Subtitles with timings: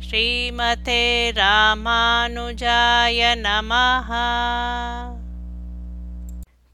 [0.00, 4.10] ஸ்ரீமதே ராமானுஜாய நமஹ.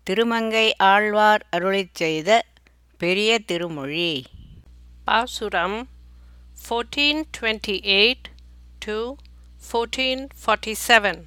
[0.05, 2.45] திருமங்கை ஆழ்வார் அருளிச் செய்த
[2.99, 4.27] பெரிய திருமொழி.
[5.05, 5.89] பாசுரம்
[6.69, 8.29] 1428
[8.81, 9.17] to
[9.73, 11.27] 1447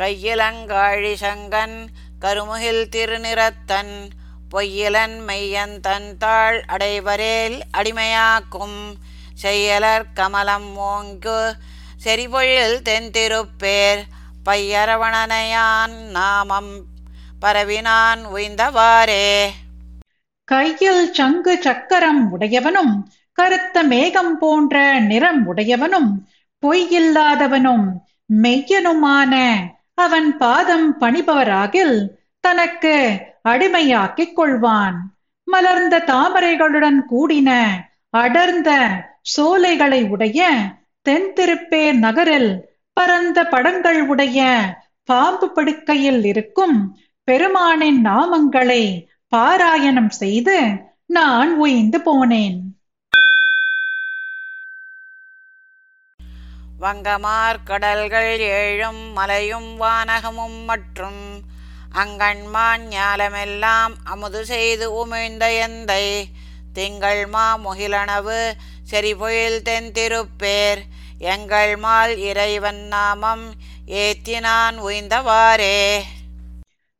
[0.00, 1.88] கையிலங்காழி சங்கன்
[2.20, 4.10] கருமுகில் திருநிறத்தன்
[4.50, 8.96] பொய்யிலன் மெய்யன் தன் தாள் அடைவரேல் அடிமையாக்கும்
[9.42, 11.54] செய்யலர் கமலம் ஓங்கு
[12.04, 14.02] செறிபொழில் தென்திருப்பேர்
[14.44, 16.84] பையரவணனையான் நாமம்
[17.40, 19.50] பரவினான் உய்ந்தவாறே.
[20.44, 22.94] கையில் சங்கு சக்கரம் உடையவனும்
[23.32, 26.26] கருத்த மேகம் போன்ற நிறம் உடையவனும்
[26.66, 27.86] பொய்யில்லாதவனும்
[28.42, 29.34] மெய்யனுமான
[29.94, 32.10] அவன் பாதம் பணிபவராகில்
[32.40, 32.96] தனக்கு
[33.48, 34.98] அடிமையாக்கிக் கொள்வான்.
[35.44, 37.50] மலர்ந்த தாமரைகளுடன் கூடின
[38.10, 38.70] அடர்ந்த
[39.22, 40.48] சோலைகளை உடைய
[41.08, 42.50] தென்திருப்பே நகரில்
[42.92, 44.40] பரந்த படங்கள் உடைய
[45.04, 46.76] பாம்பு படுக்கையில் இருக்கும்
[47.24, 48.82] பெருமானின் நாமங்களை
[49.36, 50.58] பாராயணம் செய்து
[51.06, 52.58] நான் உய்ந்து போனேன்.
[56.80, 61.22] வங்கமார் கடல்கள் ஏழும் மலையும் வானகமும் மற்றும்
[61.94, 66.24] அங்கண்மான் ஞாலமெல்லாம் அமுது செய்து உமிழ்ந்த எந்தை.
[66.72, 68.50] திங்கள் மா முகிலனவு
[68.90, 70.78] செறிபொழில் தென்திருப்பேர்.
[71.18, 73.54] எங்கள் மால் இறைவன் நாமம்
[73.86, 75.98] ஏத்தினான் உய்ந்தவாறே.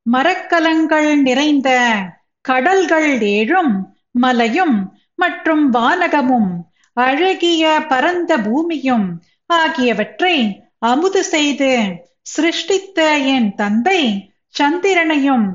[0.02, 1.92] மரக்கலங்கள் நிறைந்த
[2.40, 6.50] கடல்கள் ஏழும் மலையும் மற்றும் வானகமும்
[6.92, 11.86] அழகிய பரந்த பூமியும் ஆகியவற்றை அமுது செய்து
[12.22, 15.46] சிருஷ்டித்த என் தந்தை சந்திரனையும்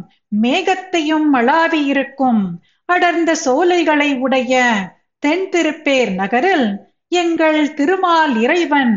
[0.41, 2.43] மேகத்தையும் அளாவியிருக்கும்
[2.85, 4.53] அடர்ந்த சோலைகளை உடைய
[5.23, 6.67] தென்திருப்பேர் நகரில்
[7.07, 8.95] எங்கள் திருமால் இறைவன்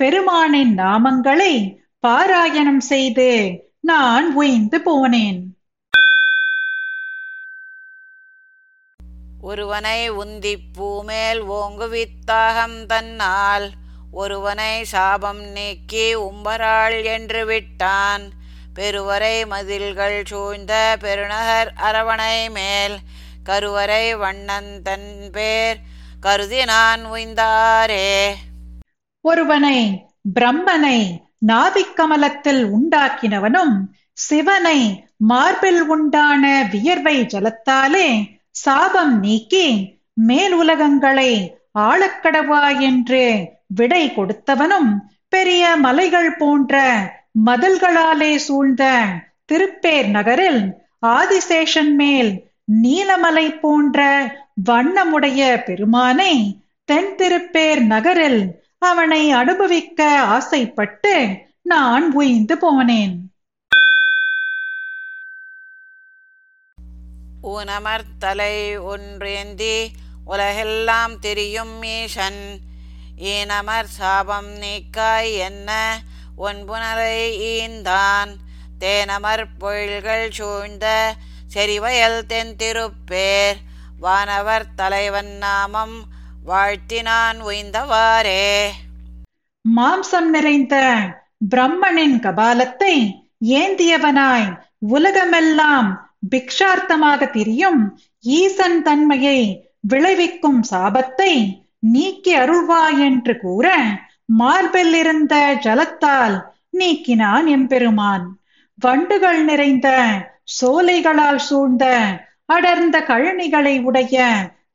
[0.00, 1.54] பெருமானின் நாமங்களை
[2.06, 3.30] பாராயணம் செய்து
[3.80, 5.40] நான் உய்ந்து போனேன்.
[9.40, 13.70] ஒருவனை உந்தி பூமேல் ஓங்குவித்தாகம் தன்னால்
[14.12, 18.24] ஒருவனை சாபம் நீக்கி உம்பராள் என்று விட்டான்.
[18.74, 22.96] பெருவரை மதில்கள் சூழ்ந்த பெருநகர் அரவணை மேல்
[23.44, 25.78] கருவறை வண்ணன் தன் பேர்
[26.20, 28.08] கருதி நான் உய்ந்தாரே.
[29.24, 29.78] ஒருவனை
[30.38, 30.98] பிரம்மனை
[31.46, 33.74] நாவிக்கமலத்தில் உண்டாக்கினவனும்
[34.12, 34.80] சிவனை
[35.16, 38.08] மார்பில் உண்டான வியர்வை ஜலத்தாலே
[38.50, 39.66] சாபம் நீக்கி
[40.12, 41.30] மேல் உலகங்களை
[41.78, 43.22] ஆளக்கடவா என்று
[43.74, 44.90] விடை கொடுத்தவனும்
[45.28, 46.74] பெரிய மலைகள் போன்ற
[47.46, 49.04] மதில்களாலே சூழ்ந்த
[49.44, 50.74] திருப்பேர் நகரில்
[51.06, 52.44] ஆதிசேஷன் மேல்
[52.82, 54.00] நீலமலை போன்ற
[54.70, 61.28] வண்ணமுடைய பெருமானை தென் திருப்பேர் நகரில் அவனை அனுபவிக்க ஆசைப்பட்டு
[61.62, 63.16] நான் உய்ந்து போனேன்.
[67.42, 69.86] ஊனமர்த்தலை ஒன்றேந்தி
[70.24, 72.58] உலகெல்லாம் தெரியும் ஈசன்.
[73.18, 76.00] ஈனமர் சாபம் நீக்காய் என்ன?
[76.42, 77.18] உன்புணரை
[77.54, 78.30] ஈந்தான்
[78.80, 80.86] தேனமர் பொழில்கள் சூழ்ந்த
[81.54, 83.58] செறிவயல் தென்திருப்பேர்.
[84.00, 85.96] வானவர் தலைவன் நாமம்
[86.46, 88.44] வாழ்த்தினான் உய்ந்தவாறே.
[89.64, 90.76] மாம்சம் நிறைந்த
[91.54, 92.94] பிரம்மனின் கபாலத்தை
[93.58, 94.48] ஏந்தியவனாய்
[94.88, 95.88] உலகமெல்லாம்
[96.30, 97.82] பிக்ஷார்த்தமாக திரியும்
[98.20, 99.40] ஈசன் தன்மையை
[99.80, 101.32] விளைவிக்கும் சாபத்தை
[101.78, 103.66] நீக்கி அருள்வாய் என்று கூற
[104.38, 106.36] மார்பில் இருந்த ஜலத்தால்
[106.78, 108.40] நீக்கினான் எம்பெருமான்.
[108.74, 109.88] வண்டுகள் நிறைந்த
[110.60, 111.84] சோலைகளால் சூழ்ந்த
[112.46, 114.16] அடர்ந்த கழனிகளை உடைய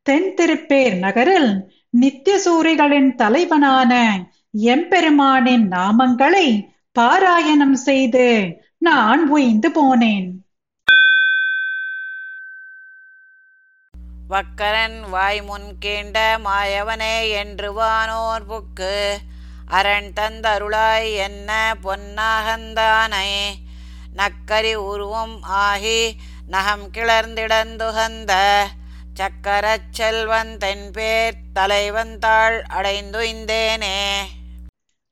[0.01, 3.93] தென் திருப்பேர் நகரில் நித்தியசூரிகளின் தலைவனான
[4.66, 6.67] எம்பெருமானின் நாமங்களை
[6.99, 8.27] பாராயணம் செய்து
[8.77, 10.27] நான் உய்ந்து போனேன்.
[14.29, 19.16] வக்கரன் வாய் முன் கேண்ட மாயவனே என்று வானோர் புக்கு.
[19.67, 23.53] அரண் தந்தருளாய் என்ன பொன்னாகந்தானை?
[24.16, 26.16] நக்கரி உருவம் ஆகி
[26.47, 28.64] நகம் கிளர்ந்திடந்துகந்த
[29.14, 34.17] சக்கரச் செல்வன் தென்பேர் தலைவன் தாள் அடைந்துய்ந்தேனே.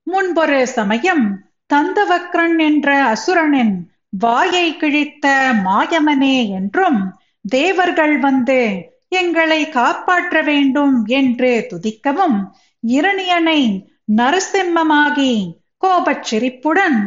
[0.03, 11.67] முன்பொரு சமயம் தந்தவக்ரன் என்ற அசுரனின் வாயை கிழித்த மாயமனே என்றும் தேவர்கள் வந்து எங்களை காப்பாற்ற வேண்டும் என்று
[11.69, 12.49] துதிக்கவும்
[12.87, 15.33] இரணியனை நரசிம்மமாகி
[15.77, 16.97] கோபச் சிரிப்புடன்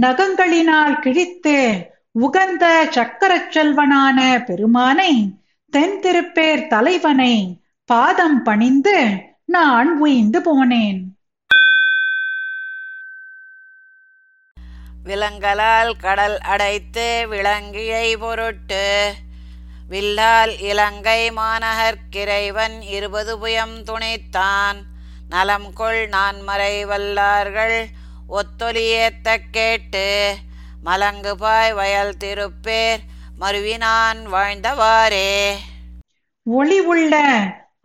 [0.00, 1.56] நகங்களினால் கிழித்து
[2.12, 5.12] உகந்த சக்கரச் செல்வனான பெருமானை
[5.72, 7.34] தென் திருப்பேர் தலைவனை
[7.84, 8.98] பாதம் பணிந்து
[9.46, 11.00] நான் உய்ந்து போனேன்.
[15.04, 19.12] விலங்கலால் கடல் அடைத்து விளங்கியை பொருட்டு
[19.90, 24.80] வில்லால் இலங்கை மாநகர்கிறைவன் இருபது புயம் துணைத்தான்.
[25.34, 27.78] நலம் கொள் நான்மறை வல்லார்கள்.
[28.38, 30.06] ஒத்தொலியேத்த கேட்டு
[30.84, 33.02] மலங்குபாய் வயல் திருப்பேர்
[33.40, 35.32] மருவினான் வாழ்ந்தவாறே.
[36.46, 37.14] ஒளி உள்ள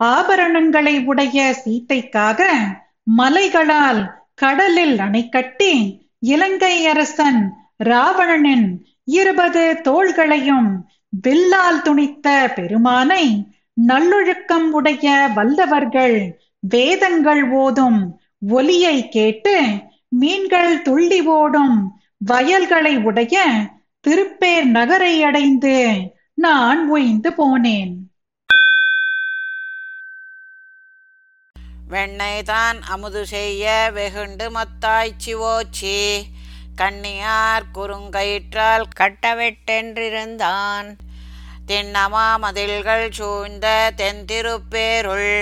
[0.04, 2.40] ஆபரணங்களை உடைய சீத்தைக்காக
[3.16, 4.02] மலைகளால்
[4.34, 5.72] கடலில் அணை கட்டி
[6.32, 7.40] இலங்கை அரசன்
[7.90, 8.68] ராவணனின்
[9.18, 10.70] இருபது தோள்களையும்
[11.26, 13.24] வில்லால் துணித்த பெருமானை
[13.86, 15.06] நல்லொழுக்கம் உடைய
[15.36, 16.18] வல்லவர்கள்
[16.62, 18.00] வேதங்கள் ஓதும்
[18.48, 19.54] ஒலியை கேட்டு
[20.08, 21.76] மீன்கள் துள்ளி ஓடும்
[22.18, 23.44] வயல்களை உடைய
[24.08, 25.76] திருப்பேர் நகரை அடைந்து
[26.34, 27.92] நான் உய்ந்து போனேன்.
[31.88, 36.22] வெண்ணெய் தான் அமுது செய்ய வெகுண்டு மத்தாய்ச்சி ஓச்சி
[36.76, 40.88] கண்ணியார் குறுங்கயிற்றால் கட்டவெட்டென்றிருந்தான்.
[41.66, 45.32] திண்ணமா மதில்கள் சூழ்ந்த தென்திருப்பேருள்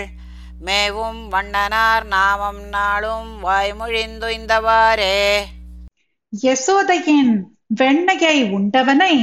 [0.58, 5.18] மேவும் வண்ணனார் நாமம் நாளும் வாய்மொழிந்துய்ந்தவாறே.
[6.32, 7.34] யசோதையின்
[7.76, 9.14] வெண்ணையை உண்டவனை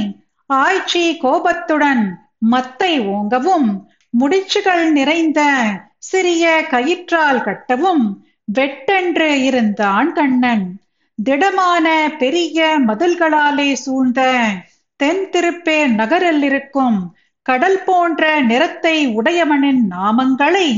[0.50, 2.04] ஆய்ச்சி கோபத்துடன்
[2.46, 3.68] மத்தை ஓங்கவும்
[4.20, 5.40] முடிச்சுகள் நிறைந்த
[5.98, 8.04] சிறிய கயிற்றால் கட்டவும்
[8.44, 10.66] வெட்டென்று இருந்தான் கண்ணன்
[11.18, 11.86] திடமான
[12.18, 14.20] பெரிய மதில்களாலே சூழ்ந்த
[15.00, 16.98] தென் திருப்பே நகரில் இருக்கும்
[17.46, 20.68] கடல் போன்ற நிறத்தை உடையவனின் நாமங்களை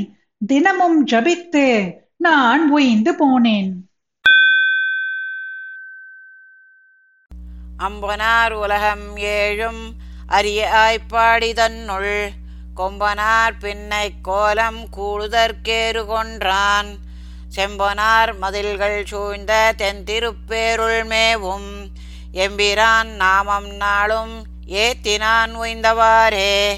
[0.46, 3.70] தினமும் ஜபித்து நான் உய்ந்து போனேன்.
[7.78, 9.82] அம்பனார் உலகம் ஏழும்
[10.26, 12.30] அரிய ஆய்ப்பாடி தன்னுள்
[12.76, 16.96] கொம்பனார் பின்னை கோலம் கூடுதற்கேறு கொன்றான்.
[17.56, 21.90] செம்பனார் மதில்கள் சூழ்ந்த தென்திருப்பேருள் மேவும்
[22.32, 26.74] எம்பிரான் நாமம் நாளும் ஏத்தினான் உய்ந்தவாறே.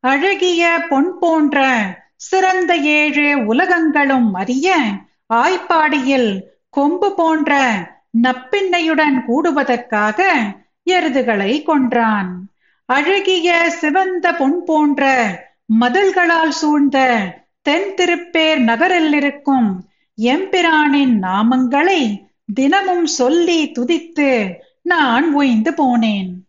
[0.00, 4.76] அழகிய பொன் போன்ற சிறந்த ஏழு உலகங்களும் அறிய
[5.34, 6.40] ஆய்ப்பாடியில்
[6.70, 7.52] கொம்பு போன்ற
[8.22, 10.22] நப்பிண்ணையுடன் கூடுவதற்காக
[10.90, 12.30] எருதுகளை கொன்றான்.
[12.84, 15.02] அழகிய சிவந்த பொன் போன்ற
[15.80, 16.98] மதில்களால் சூழ்ந்த
[17.62, 19.86] தென் திருப்பேர் நகரில் இருக்கும்
[20.18, 22.24] எம்பிரானின் நாமங்களை
[22.54, 24.48] தினமும் சொல்லி துதித்து
[24.82, 26.45] நான் ஓய்ந்து போனேன்.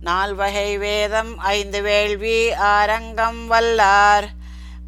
[0.00, 4.26] நால்வகை வேதம் ஐந்து வேள்வி ஆரங்கம் வல்லார்.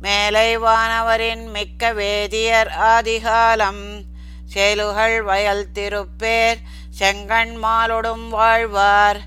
[0.00, 4.00] மேலை வானவரின் மிக்க வேதியர் ஆதிகாலம்.
[4.54, 6.56] சேலுகள் வயல் திருப்பேர்
[6.98, 9.20] செங்கண் மாலொடும் வாழ்வார்.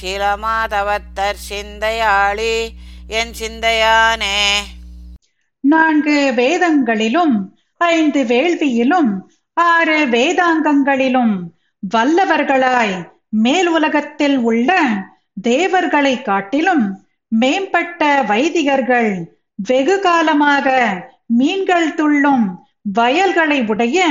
[0.00, 2.68] சிலமாதவத்தர் சிந்தையாளி
[3.06, 4.58] என் சிந்தையானே.
[5.60, 9.10] நான்கு வேதங்களிலும் ஐந்து வேள்வியிலும்
[9.52, 11.40] ஆறு வேதாங்கங்களிலும்
[11.94, 14.82] வல்லவர்களாய் மேல் உலகத்தில் உள்ள
[15.42, 19.12] தேவர்களை காட்டிலும் மேம்பட்ட வைதிகர்கள்
[19.54, 20.68] வெகு காலமாக
[21.26, 24.06] மீன்கள் துள்ளும் வயல்களை உடைய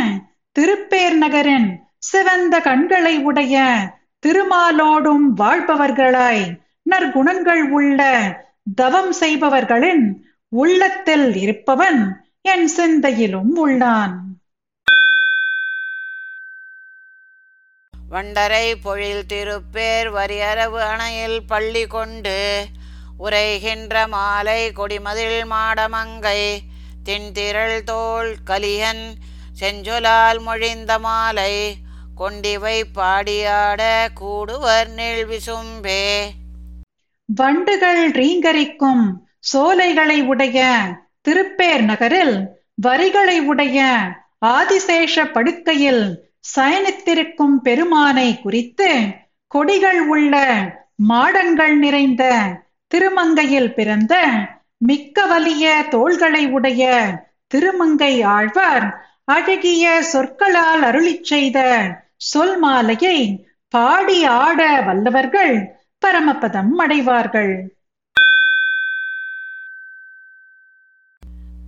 [0.60, 3.62] திருப்பேர் நகரின் சிவந்த கண்களை உடைய
[4.28, 6.46] திருமாலோடும் வாழ்பவர்களாய்
[6.90, 8.02] நற்குணங்கள் உள்ள
[8.76, 10.18] தவம் செய்பவர்களின்
[10.50, 14.33] உள்ளத்தில் இருப்பவன் என் சிந்தையிலும் உள்ளான்.
[18.14, 22.66] வண்டரை பொழில் திருப்பேர் வரியரவு அணையில் பள்ளி கொண்டு
[23.20, 26.60] உரைகின்ற மாலை கொடிமதில் மாடமங்கை
[27.06, 29.14] தின்திரள் தோள் கலியன்
[29.60, 31.76] செஞ்சொலால் மொழிந்த மாலை
[32.16, 36.30] கொண்டிவை பாடியாட கூடுவர் நீள் விசும்பே.
[37.26, 39.06] வண்டுகள் ரீங்கரிக்கும்
[39.40, 40.68] சோலைகளை உடைய
[41.22, 42.36] திருப்பேர் நகரில்
[42.76, 43.80] வரிகளை உடைய
[44.40, 48.90] ஆதிசேஷ படுக்கையில் சயனித்திருக்கும் பெருமானை குறித்து
[49.48, 50.36] கொடிகள் உள்ள
[51.08, 52.24] மாடங்கள் நிறைந்த
[52.92, 54.14] திருமங்கையில் பிறந்த
[54.78, 56.84] மிக்க வலிய தோள்களை உடைய
[57.48, 58.86] திருமங்கை ஆழ்வார்
[59.26, 61.60] அழகிய சொற்களால் அருளிச் செய்த
[62.16, 63.18] சொல் மாலையை
[63.74, 65.56] பாடி ஆட வல்லவர்கள்
[66.02, 67.54] பரமபதம் அடைவார்கள்.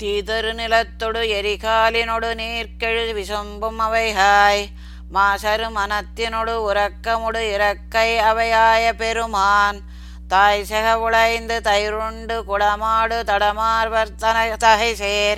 [0.04, 4.66] தீதரு நிலத்தொடு எரிகாலினொடு நீர்க்கெழு விசும்பும் அவைகாய்.
[5.14, 9.80] மாசரு மனத்தினொடு உறக்கமுடு இறக்கை அவையாய பெருமான்.
[10.28, 15.38] தாய் செக உழைந்து தயிருண்டு குடமாடு தடமார்வர் தன தகை சேர்.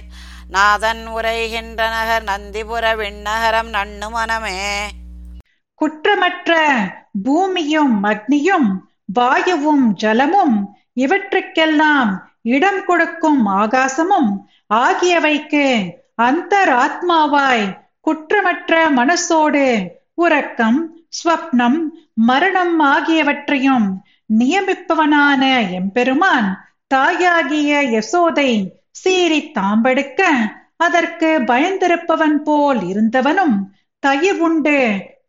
[0.50, 4.88] நாதன் உரைகின்ற நகர் நந்திபுர விண்ணகரம் நண்ணு மனமே.
[5.76, 6.62] குற்றமற்ற
[7.24, 8.70] பூமியும் அக்னியும்
[9.06, 14.32] வாயுவும் ஜலமும் இவற்றுக்கெல்லாம் இடம் கொடுக்கும் ஆகாசமும்
[14.80, 15.66] ஆகியவைக்கு
[16.28, 17.66] அந்தராத்மாவாய்
[18.08, 19.66] குற்றமற்ற மனசோடு
[20.16, 20.80] உறக்கம்
[21.12, 21.80] ஸ்வப்னம்
[22.22, 23.88] மரணம் ஆகியவற்றையும்
[24.34, 25.44] நியமிப்பவனான
[25.78, 26.50] எம்பெருமான்
[26.92, 28.50] தாயாகிய யசோதை
[29.00, 30.22] சீறி தாம்பெடுக்க
[30.78, 33.56] அதற்கு பயந்திருப்பவன் போல் இருந்தவனும்
[34.04, 34.76] தயிர்வுண்டு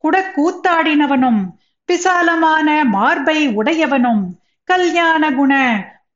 [0.03, 1.41] குடக்கூத்தாடினவனும்
[1.89, 4.25] விசாலமான மார்பை உடையவனும்
[4.69, 5.53] கல்யாண குண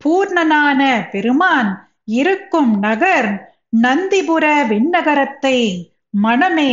[0.05, 1.71] பூர்ணனான பெருமான்
[2.05, 3.29] இருக்கும் நகர்
[3.83, 5.59] நந்திபுர விண்ணகரத்தை
[6.23, 6.73] மனமே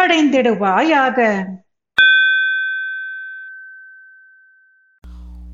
[0.00, 1.18] அடைந்திடுவாயாக.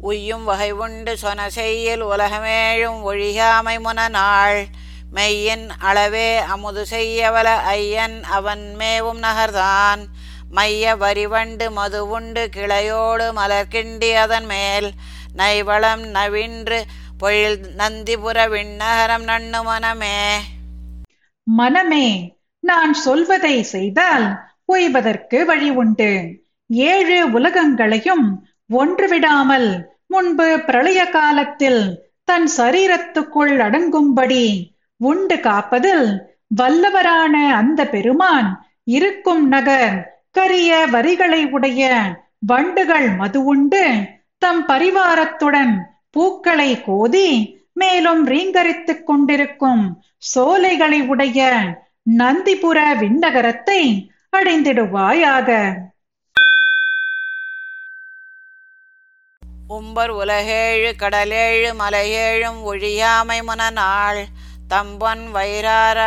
[0.01, 4.65] உய்யும் வகை உண்டு சொன செய்யில் உலகமேழும் ஒழியாமை முனநாள்.
[5.11, 10.03] மெய்யின் அளவே அமுது செய்யவல ஐயன் அவன் மேவும் நகர்தான்.
[10.51, 14.91] மைய வரிவண்டு மது உண்டு கிளையோடு மலர்கிண்டி அதன் மேல்
[15.37, 16.79] நைவளம் நவின்று
[17.21, 20.19] பொழில் நந்திபுர விண்ணகரம் நண்ணு மனமே.
[21.47, 22.07] மனமே
[22.61, 24.27] நான் சொல்வதை செய்தால்
[24.67, 26.13] ஓய்வதற்கு வழி உண்டு.
[26.71, 28.27] ஏழு உலகங்களையும்
[28.71, 29.69] ஒன்று விடாமல்
[30.07, 31.83] முன்பு பிரளய காலத்தில்
[32.25, 34.45] தன் சரீரத்துக்குள் அடங்கும்படி
[35.01, 36.07] உண்டு காப்பதில்
[36.57, 38.49] வல்லவரான அந்த பெருமான்
[38.85, 39.97] இருக்கும் நகர்
[40.31, 41.83] கரிய வரிகளை உடைய
[42.47, 43.85] வண்டுகள் மது உண்டு
[44.39, 45.75] தம் பரிவாரத்துடன்
[46.15, 47.29] பூக்களை கோதி
[47.73, 49.85] மேலும் ரீங்கரித்துக் கொண்டிருக்கும்
[50.33, 51.41] சோலைகளை உடைய
[52.19, 53.81] நந்திபுர விண்ணகரத்தை
[54.37, 55.49] அடைந்திடுவாயாக.
[59.69, 64.23] உம்பர் உலகேழு கடலேழு மலையேழும் ஒழியாமை முனநாள்.
[64.69, 66.01] தம்பொன் வயிறார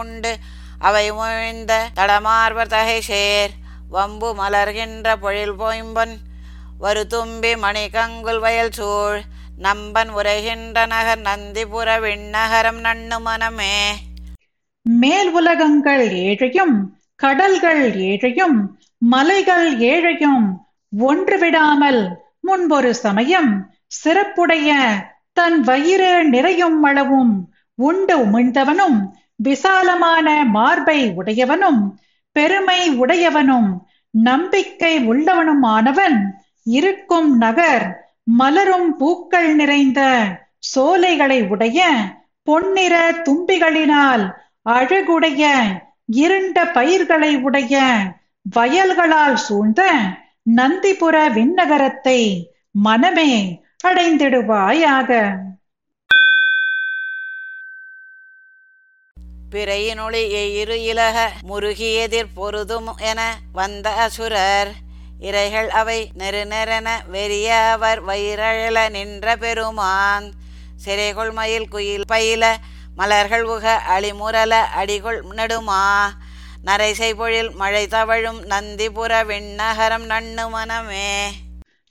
[0.00, 0.32] உண்டு
[0.78, 3.54] அவை முழிந்த தடமார்வர் தகை சேர்
[3.88, 6.14] வம்பு மலர்கின்ற பொழில் போய்ம்பன்
[6.80, 9.18] வருதும்பி மணிகங்குல் வயல் சூழ்.
[9.58, 13.74] நம்பன் உரைகின்ற நகர் நந்திபுர விண்ணகரம் நண்ணு மனமே
[14.86, 16.76] மேல் உலகங்கள் ஏழையும்
[17.20, 18.56] கடல்கள் ஏழையும்
[19.02, 20.46] மலைகள் ஏழையும்
[20.92, 22.00] ஒன்று விடாமல்
[22.40, 23.50] முன்பொரு சமயம்
[23.98, 24.70] சிறப்புடைய
[25.32, 27.34] தன் வயிறு நிறையும் அளவும்
[27.78, 28.98] உண்டு உமிழ்ந்தவனும்
[29.36, 31.82] விசாலமான மார்பை உடையவனும்
[32.36, 33.70] பெருமை உடையவனும்
[34.14, 36.18] நம்பிக்கை உள்ளவனுமானவன்
[36.62, 40.24] இருக்கும் நகர் மலரும் பூக்கள் நிறைந்த
[40.58, 41.92] சோலைகளை உடைய
[42.42, 45.56] பொன்னிற தும்பிகளினால் அழகுடைய
[46.06, 47.84] இருண்ட பயிர்களை உடைய
[48.42, 49.92] வயல்களால் சூழ்ந்த
[50.56, 52.48] நந்திபுர விண்ணகரத்தை
[52.84, 55.38] மனமே அடைந்திடுவாயாக.
[59.50, 64.68] பிறையினொளி இரு இலக முருகியதிர் பொருதும் என வந்த அசுரர்
[65.20, 70.30] இறைகள் அவை நெருநெரென வெறியவர் வயிறழல நின்ற பெருமான்.
[70.86, 72.56] சிறைகொள் மயில் குயில் பயில
[72.96, 75.84] மலர்கள் உக அழிமுரல அடிகொள் நெடுமா.
[76.66, 81.12] நரைசை பொழில் மழை தவழும் நந்திபுர விண்ணகரம் நண்ணு மனமே.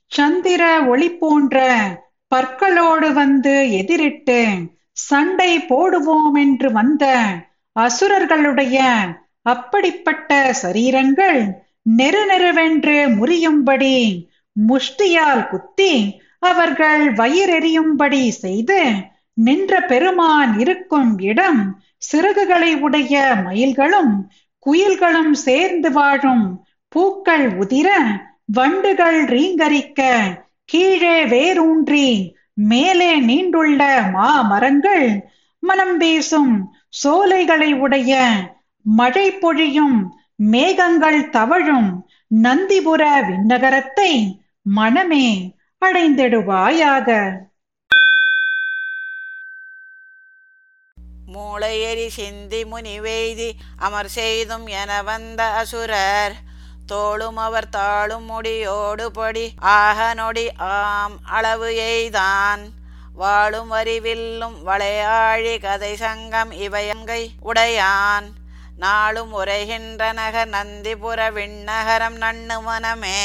[0.07, 1.57] சந்திர ஒளி போன்ற
[2.27, 4.57] பற்களோடு வந்து எதிரிட்டு
[4.91, 7.05] சண்டை போடுவோம் என்று வந்த
[7.79, 8.77] அசுரர்களுடைய
[9.41, 13.95] அப்படிப்பட்ட சரீரங்கள் நெரு நெருவென்று முறியும்படி
[14.55, 15.93] முஷ்டியால் குத்தி
[16.41, 18.79] அவர்கள் வயிறெறியும்படி செய்து
[19.37, 21.61] நின்ற பெருமான் இருக்கும் இடம்
[22.01, 23.13] சிறகுகளை உடைய
[23.45, 24.13] மயில்களும்
[24.65, 26.45] குயில்களும் சேர்ந்து வாழும்
[26.91, 27.89] பூக்கள் உதிர
[28.49, 30.01] வண்டுகள் ரீங்கரிக்க
[30.69, 32.07] கீழே வேரூன்றி
[32.69, 33.81] மேலே நீண்டுள்ள
[34.11, 35.05] மா மரங்கள்
[35.63, 36.53] மனம் பேசும்
[37.01, 38.13] சோலைகளை உடைய
[38.85, 39.97] மழை பொழியும்
[40.41, 42.07] மேகங்கள் தவழும்
[42.43, 45.55] நந்திபுர விண்ணகரத்தை மனமே
[45.85, 47.37] அடைந்திடுவாயாக.
[51.33, 56.33] மூளையெறி சிந்தி முனிவெய்தி அமர் செய்தும் என வந்த அசுரர்
[56.85, 62.59] தோளும் அவர் தாளும் முடியோடு படி ஆக நொடி ஆம் அளவு எய்தான்.
[63.13, 68.38] வாழும் அறிவில்லும் வளையாழி கதை சங்கம் இவையங்கை உடையான்.
[68.79, 73.21] நாளும் உரைகின்ற நகர் நந்திபுர விண்ணகரம் நண்ணு மனமே.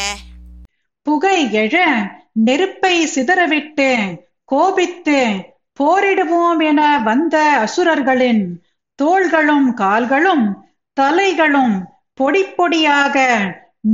[1.07, 1.75] புகை எழ
[2.33, 3.91] நெருப்பை சிதறவிட்டு
[4.45, 5.19] கோபித்து
[5.79, 8.45] போரிடுவோம் என வந்த அசுரர்களின்
[8.99, 10.47] தோள்களும் கால்களும்
[10.97, 11.75] தலைகளும்
[12.19, 13.17] பொடி பொடியாக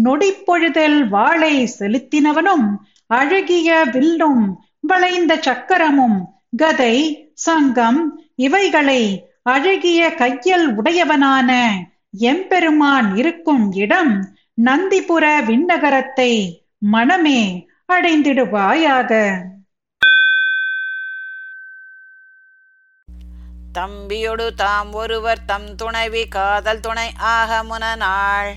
[0.05, 2.67] நொடிப்பொழுதில் வாளை செலுத்தினவனும்
[3.11, 4.43] அழகிய வில்லும்
[4.81, 6.19] வளைந்த சக்கரமும்
[6.57, 6.95] கதை
[7.35, 8.01] சங்கம்
[8.37, 9.03] இவைகளை
[9.43, 11.73] அழகிய கையல் உடையவனான
[12.19, 19.41] எம்பெருமான் இருக்கும் இடம் நந்திபுர விண்ணகரத்தை மனமே அடைந்திடுவாயாக.
[23.79, 28.55] தம்பியொடு தாம் ஒருவர் தம் துணைவி காதல் துணை ஆக முனநாள்.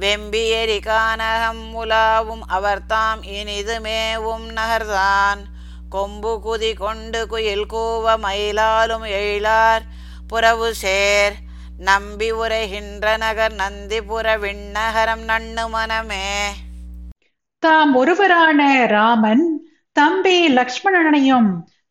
[0.00, 5.40] வெம்பியெறி கானகம் உலாவும் அவர் தாம் இனிது மேவும் நகர்தான்.
[5.88, 9.82] கொம்பு குதி கொண்டு குயில் கூவ மயிலாலும் எழிலார்.
[10.34, 11.32] புறவு சேர்.
[11.78, 16.26] நம்பி உரைகின்ற நகர் நந்திபுர விண்ணகரம் நண்ணு மனமே.
[17.58, 19.44] தாம் ஒருவரான ராமன்
[19.92, 21.50] தம்பி லக்ஷ்மணனையும்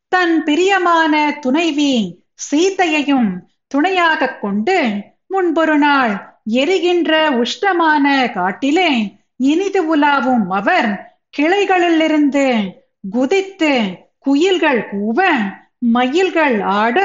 [0.09, 3.29] தன் பிரியமான துணைவி சீதையையும்
[3.67, 4.91] துணையாகக் கொண்டு
[5.27, 12.75] முன்பொரு நாள் எரிகின்ற உஷ்ணமான காட்டிலே இனிது உலாவும் அவர் கிளைகளிலிருந்து
[13.11, 13.73] குதித்து
[14.19, 15.31] குயில்கள் கூவ
[15.77, 16.99] மயில்கள் ஆட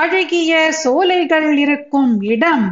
[0.00, 0.52] அழகிய
[0.82, 2.66] சோலைகள் இருக்கும் இடம்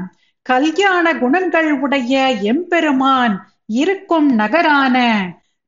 [0.46, 2.14] கல்யாண குணங்கள் உடைய
[2.52, 3.34] எம்பெருமான்
[3.82, 4.96] இருக்கும் நகரான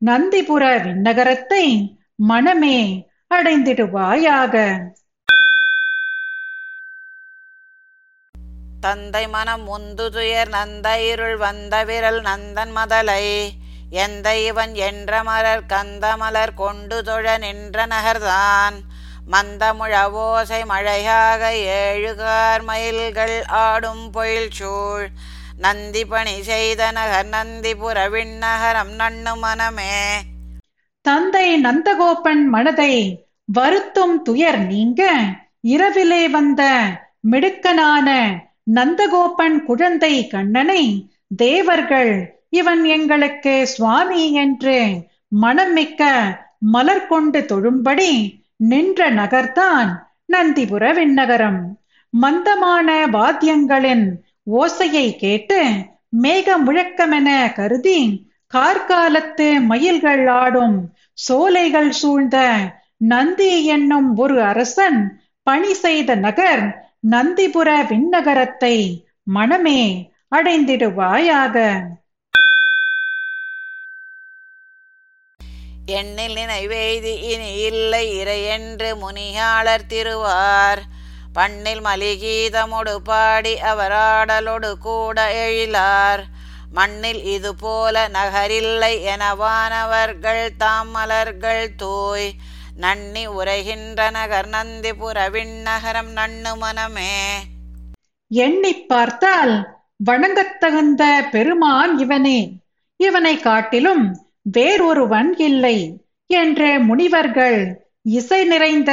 [0.01, 1.65] நந்திபுர விண்ணகரத்தை
[2.29, 2.79] மனமே
[3.35, 4.55] அடைந்திடுவாயாக.
[8.85, 13.25] தந்தை மனம் உந்து துயர் நந்த இருள் வந்த விரல் நந்தன் மதலை
[14.03, 18.77] எந்த இவன் என்ற மலர் கந்த மலர் கொண்டு தொழ நின்ற நகர்தான்.
[19.31, 25.07] மந்தமுழவோசை மழையாக ஏழுகார் மயில்கள் ஆடும் பொயில் சூழ்.
[25.57, 30.21] நந்தி பணி செய்த நகர் நந்திபுர விண்ணகரம் நண்ணு மனமே.
[31.01, 35.11] தந்தை நந்தகோபன் மனதை வருத்தும் துயர் நீங்க.
[35.61, 36.81] இரவிலே வந்த
[37.31, 38.37] மிடுக்கனான
[38.75, 45.05] நந்தகோபன் குழந்தை கண்ணனை தேவர்கள் இவன் எங்களுக்கு சுவாமி என்று
[45.41, 46.03] மனமிக்க
[46.59, 49.89] மலர் கொண்டு தொழும்படி நின்ற நகர்தான்
[50.33, 51.61] நந்திபுர விண்ணகரம்.
[52.13, 54.05] மந்தமான வாத்தியங்களின்
[54.51, 55.59] ஓசையை கேட்டு
[56.21, 57.99] மேக முழக்கமென கருதி
[58.53, 60.77] கார்காலத்து மயில்கள் ஆடும்
[61.13, 62.37] சோலைகள் சூழ்ந்த
[62.97, 64.99] நந்தி என்னும் ஒரு அரசன்
[65.43, 66.63] பணி செய்த நகர்
[67.09, 68.75] நந்திபுர விண்ணகரத்தை
[69.35, 69.81] மனமே
[70.35, 71.55] அடைந்திடுவாயாக.
[75.89, 80.81] எண்ணில் நினைவெய்து இனி இல்லை இறை என்று முனியாளர் திருவார்.
[81.33, 86.23] பண்ணில் மலிகீதமொடு பாடி அவர் கூட எழிலார்.
[86.71, 92.29] மண்ணில் இது போல நகரில்லை எனவானவர்கள் தாம் மலர்கள் தூய்.
[92.75, 97.17] நன்னி உரைகின்ற நகர் நந்திபுர விண்ணகரம் நண்ணு மனமே.
[98.27, 99.53] எண்ணி பார்த்தால்
[100.05, 102.39] வணங்கத்தகுந்த பெருமான் இவனே.
[102.97, 105.77] இவனை காட்டிலும் வேறொருவன் இல்லை
[106.29, 107.59] என்று முனிவர்கள்
[108.11, 108.91] இசை நிறைந்த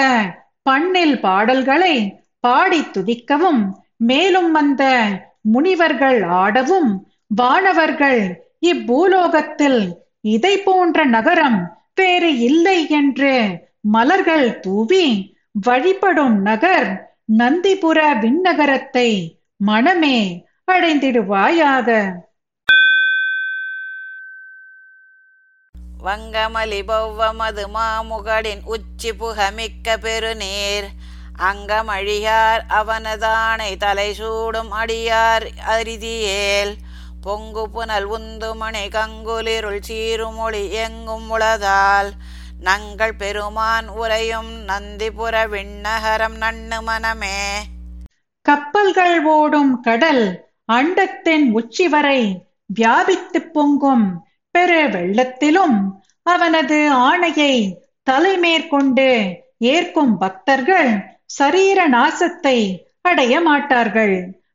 [0.63, 1.95] பண்ணில் பாடல்களை
[2.41, 3.63] பாடி துதிக்கவும்
[3.97, 4.83] மேலும் வந்த
[5.43, 6.91] முனிவர்கள் ஆடவும்
[7.35, 8.21] வானவர்கள்
[8.67, 9.81] இப்பூலோகத்தில்
[10.29, 11.59] இதை போன்ற நகரம்
[11.95, 13.35] வேறு இல்லை என்று
[13.81, 15.07] மலர்கள் தூவி
[15.67, 16.89] வழிபடும் நகர்
[17.39, 19.09] நந்திபுர விண்ணகரத்தை
[19.65, 20.19] மனமே
[20.73, 21.89] அடைந்திடுவாயாக.
[26.07, 30.85] வங்கமலி பௌவமது மாமுகடின் உச்சி புகமிக்க பெருநீர்.
[31.39, 36.75] அங்கமழியார் அவனதானை தலை சூடும் அடியார் அரிதியேல்.
[37.21, 42.11] பொங்கு புனல் உந்துமணி கங்குலிருள் சீருமொழி எங்கும் உளதால்.
[42.61, 47.53] நங்கள் பெருமான் உரையும் நந்திபுர விண்ணகரம் நண்ணு மனமே.
[48.43, 54.26] கப்பல்கள் ஓடும் கடல் அண்டத்தின் உச்சி வரை வியாபித்து பொங்கும்
[54.57, 55.79] பெரு வெள்ளத்திலும்
[56.27, 57.55] அவனது ஆணையை
[58.11, 59.09] தலைமேற்கொண்டு
[59.73, 60.91] ஏற்கும் பக்தர்கள்
[61.39, 62.59] சரீர நாசத்தை
[63.01, 64.15] அடைய மாட்டார்கள்.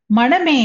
[0.09, 0.61] மனமே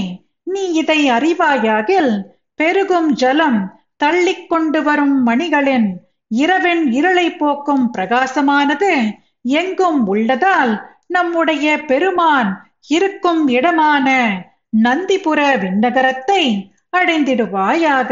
[0.53, 2.13] நீ இதை அறிவாயாகில்
[2.61, 3.59] பெருகும் ஜலம்
[3.97, 5.89] தள்ளிக் கொண்டு வரும் மணிகளின்
[6.31, 8.93] இரவின் இருளை போக்கும் பிரகாசமானது
[9.61, 10.75] எங்கும் உள்ளதால்
[11.07, 12.51] நம்முடைய பெருமான்
[12.89, 14.09] இருக்கும் இடமான
[14.83, 16.43] நந்திபுர விண்ணகரத்தை
[16.97, 18.11] அடைந்திடுவாயாக.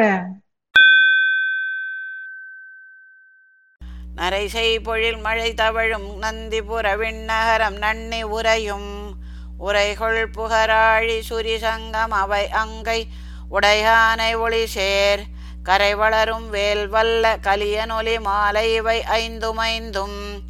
[4.16, 9.12] நரைசை பொழில் மழை தவழும் நந்திபுர விண்ணகரம் நன்னி உரையும்
[9.60, 13.06] உரைகொள் புகராழி சுரி சங்கம் அவை அங்கை
[13.50, 15.22] உடையானை ஒளி சேர்.
[15.62, 20.40] கரை வளரும் வேல் வல்ல கலியனொலி மாலை இவை ஐந்துமைந்தும்.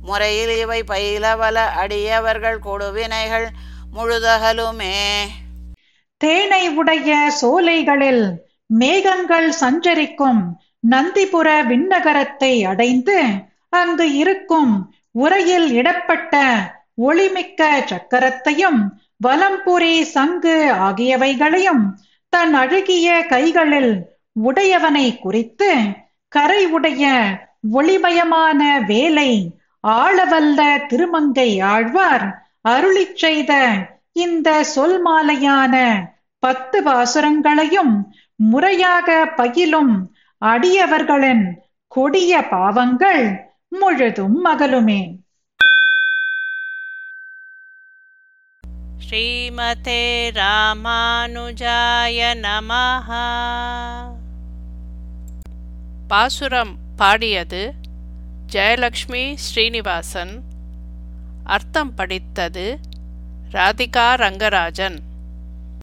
[0.00, 3.48] முறையில் இவை பயிலவல அடியவர்கள் கொடுவினைகள்
[3.96, 5.26] முழுதகலுமே.
[6.16, 10.60] தேனை உடைய சோலைகளில் மேகங்கள் சஞ்சரிக்கும்.
[10.84, 13.18] நந்திபுர விண்ணகரத்தை அடைந்து
[13.72, 14.72] அங்கு இருக்கும்
[15.14, 16.34] உரையில் இடப்பட்ட
[17.02, 18.80] ஒளிமிக்க சக்கரத்தையும்
[19.20, 21.84] வலம்புரி சங்கு ஆகியவைகளையும்
[22.32, 23.92] தன் அழுகிய கைகளில்
[24.42, 25.70] உடையவனை குறித்து
[26.32, 27.04] கரை உடைய
[27.74, 29.30] ஒளிமயமான வேலை
[29.84, 32.26] ஆளவல்ல திருமங்கை ஆழ்வார்
[32.68, 33.52] அருளிச் செய்த
[34.16, 35.74] இந்த சொல் மாலையான
[36.42, 37.94] பத்து பாசுரங்களையும்
[38.44, 39.94] முறையாக பயிலும்
[40.44, 45.16] அடியவர்களின் கொடிய பாவங்கள் முழுதும் அகலுமே
[48.98, 53.12] ஸ்ரீமதே ராமானுஜாய நமஹ.
[56.08, 57.74] பாசுரம் பாடியது
[58.52, 60.42] ஜெயலக்ஷ்மி ஸ்ரீனிவாசன்.
[61.44, 62.80] அர்த்தம் படித்தது
[63.52, 65.13] ராதிகா ரங்கராஜன்.